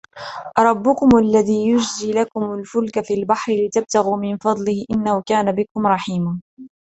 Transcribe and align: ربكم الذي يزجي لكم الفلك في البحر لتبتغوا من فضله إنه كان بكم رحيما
ربكم 0.59 1.09
الذي 1.17 1.69
يزجي 1.69 2.11
لكم 2.11 2.53
الفلك 2.53 3.01
في 3.05 3.13
البحر 3.13 3.53
لتبتغوا 3.53 4.17
من 4.17 4.37
فضله 4.37 4.85
إنه 4.91 5.23
كان 5.27 5.51
بكم 5.51 5.87
رحيما 5.87 6.39